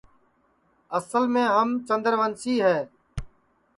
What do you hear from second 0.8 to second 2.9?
اصل میں ہم چندروسی ہے